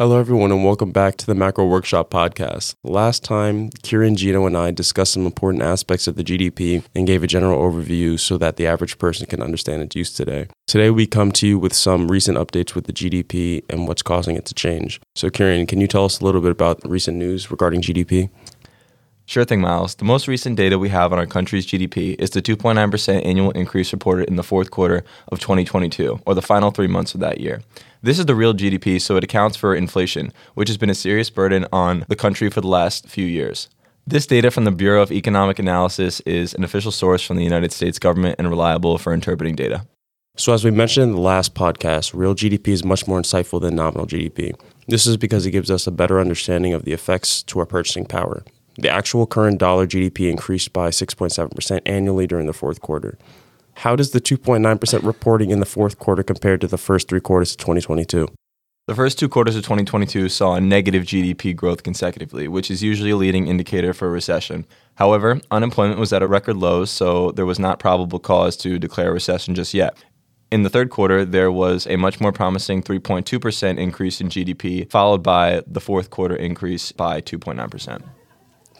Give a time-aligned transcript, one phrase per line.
[0.00, 2.74] Hello, everyone, and welcome back to the Macro Workshop podcast.
[2.82, 7.22] Last time, Kieran, Gino, and I discussed some important aspects of the GDP and gave
[7.22, 10.46] a general overview so that the average person can understand its use today.
[10.66, 14.36] Today, we come to you with some recent updates with the GDP and what's causing
[14.36, 15.02] it to change.
[15.16, 18.30] So, Kieran, can you tell us a little bit about recent news regarding GDP?
[19.30, 19.94] Sure thing, Miles.
[19.94, 23.92] The most recent data we have on our country's GDP is the 2.9% annual increase
[23.92, 27.62] reported in the fourth quarter of 2022, or the final three months of that year.
[28.02, 31.30] This is the real GDP, so it accounts for inflation, which has been a serious
[31.30, 33.68] burden on the country for the last few years.
[34.04, 37.70] This data from the Bureau of Economic Analysis is an official source from the United
[37.70, 39.86] States government and reliable for interpreting data.
[40.36, 43.76] So, as we mentioned in the last podcast, real GDP is much more insightful than
[43.76, 44.60] nominal GDP.
[44.88, 48.06] This is because it gives us a better understanding of the effects to our purchasing
[48.06, 48.42] power.
[48.80, 53.18] The actual current dollar GDP increased by 6.7% annually during the fourth quarter.
[53.74, 57.52] How does the 2.9% reporting in the fourth quarter compare to the first three quarters
[57.52, 58.28] of 2022?
[58.86, 63.10] The first two quarters of 2022 saw a negative GDP growth consecutively, which is usually
[63.10, 64.64] a leading indicator for a recession.
[64.94, 69.10] However, unemployment was at a record low, so there was not probable cause to declare
[69.10, 69.94] a recession just yet.
[70.50, 75.22] In the third quarter, there was a much more promising 3.2% increase in GDP, followed
[75.22, 78.02] by the fourth quarter increase by 2.9%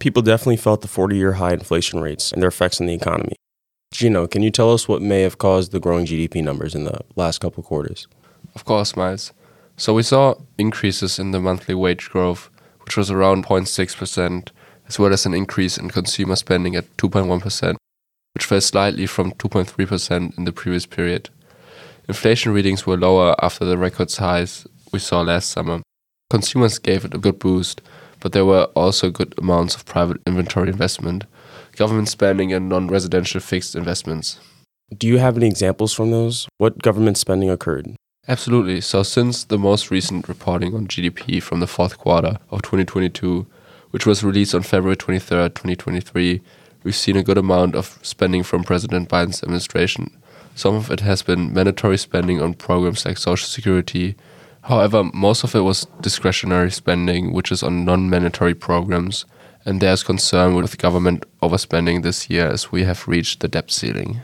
[0.00, 3.36] people definitely felt the 40 year high inflation rates and their effects on the economy.
[3.92, 7.00] Gino, can you tell us what may have caused the growing GDP numbers in the
[7.16, 8.08] last couple quarters?
[8.54, 9.32] Of course, Miles.
[9.76, 12.50] So we saw increases in the monthly wage growth,
[12.84, 14.48] which was around 0.6%,
[14.88, 17.76] as well as an increase in consumer spending at 2.1%,
[18.34, 21.30] which fell slightly from 2.3% in the previous period.
[22.08, 25.80] Inflation readings were lower after the record highs we saw last summer.
[26.28, 27.82] Consumers gave it a good boost,
[28.20, 31.24] but there were also good amounts of private inventory investment,
[31.76, 34.38] government spending, and non residential fixed investments.
[34.96, 36.48] Do you have any examples from those?
[36.58, 37.94] What government spending occurred?
[38.28, 38.80] Absolutely.
[38.80, 43.46] So, since the most recent reporting on GDP from the fourth quarter of 2022,
[43.90, 46.40] which was released on February 23, 2023,
[46.84, 50.16] we've seen a good amount of spending from President Biden's administration.
[50.54, 54.16] Some of it has been mandatory spending on programs like Social Security,
[54.62, 59.24] However, most of it was discretionary spending, which is on non mandatory programs,
[59.64, 64.22] and there's concern with government overspending this year as we have reached the debt ceiling.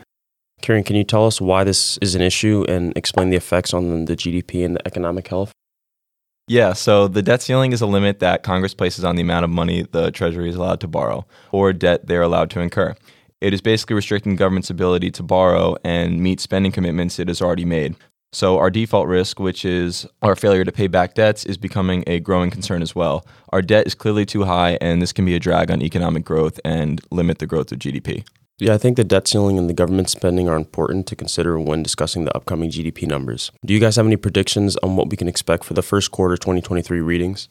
[0.62, 4.06] Kieran, can you tell us why this is an issue and explain the effects on
[4.06, 5.52] the GDP and the economic health?
[6.48, 9.50] Yeah, so the debt ceiling is a limit that Congress places on the amount of
[9.50, 12.94] money the Treasury is allowed to borrow or debt they're allowed to incur.
[13.40, 17.64] It is basically restricting government's ability to borrow and meet spending commitments it has already
[17.64, 17.96] made.
[18.32, 22.20] So, our default risk, which is our failure to pay back debts, is becoming a
[22.20, 23.26] growing concern as well.
[23.50, 26.60] Our debt is clearly too high, and this can be a drag on economic growth
[26.64, 28.24] and limit the growth of GDP.
[28.58, 31.82] Yeah, I think the debt ceiling and the government spending are important to consider when
[31.82, 33.52] discussing the upcoming GDP numbers.
[33.64, 36.36] Do you guys have any predictions on what we can expect for the first quarter
[36.36, 37.48] 2023 readings?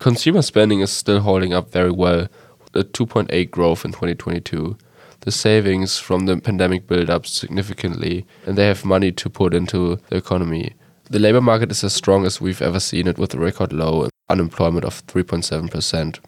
[0.00, 2.26] Consumer spending is still holding up very well,
[2.62, 4.76] with a 2.8 growth in 2022
[5.20, 9.98] the savings from the pandemic build up significantly and they have money to put into
[10.08, 10.74] the economy.
[11.10, 14.08] The labor market is as strong as we've ever seen it with a record low
[14.28, 16.20] unemployment of 3.7%.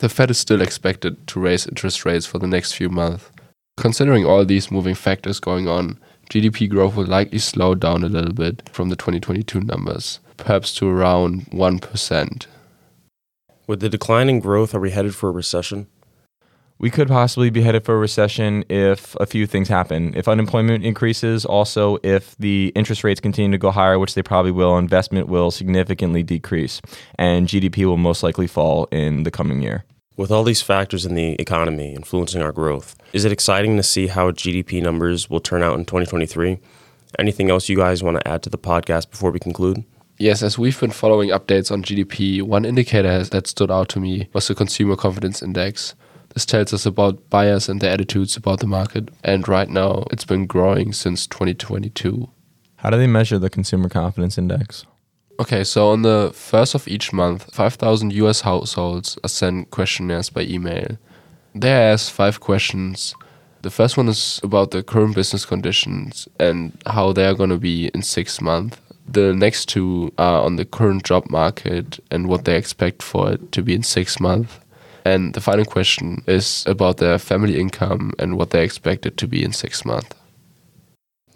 [0.00, 3.30] The Fed is still expected to raise interest rates for the next few months.
[3.76, 5.98] Considering all these moving factors going on,
[6.30, 10.88] GDP growth will likely slow down a little bit from the 2022 numbers, perhaps to
[10.88, 12.46] around 1%.
[13.66, 15.86] With the decline in growth, are we headed for a recession?
[16.78, 20.14] We could possibly be headed for a recession if a few things happen.
[20.14, 24.52] If unemployment increases, also if the interest rates continue to go higher, which they probably
[24.52, 26.80] will, investment will significantly decrease,
[27.16, 29.84] and GDP will most likely fall in the coming year.
[30.16, 34.08] With all these factors in the economy influencing our growth, is it exciting to see
[34.08, 36.58] how GDP numbers will turn out in 2023?
[37.18, 39.84] Anything else you guys want to add to the podcast before we conclude?
[40.18, 44.28] Yes, as we've been following updates on GDP, one indicator that stood out to me
[44.32, 45.94] was the Consumer Confidence Index.
[46.38, 49.08] This tells us about buyers and their attitudes about the market.
[49.24, 52.30] And right now, it's been growing since 2022.
[52.76, 54.86] How do they measure the consumer confidence index?
[55.40, 60.42] Okay, so on the first of each month, 5,000 US households are sent questionnaires by
[60.42, 60.96] email.
[61.56, 63.16] They ask five questions.
[63.62, 67.58] The first one is about the current business conditions and how they are going to
[67.58, 68.78] be in six months.
[69.08, 73.50] The next two are on the current job market and what they expect for it
[73.50, 74.60] to be in six months.
[75.08, 79.26] And the final question is about their family income and what they expect it to
[79.26, 80.14] be in six months.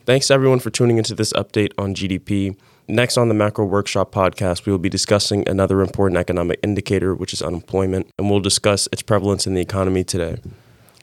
[0.05, 2.55] Thanks everyone for tuning into this update on GDP.
[2.87, 7.33] Next on the Macro Workshop podcast, we will be discussing another important economic indicator, which
[7.33, 10.37] is unemployment, and we'll discuss its prevalence in the economy today.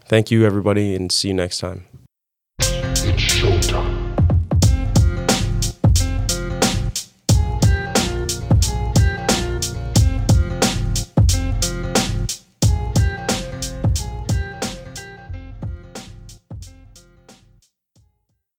[0.06, 1.86] Thank you, everybody, and see you next time.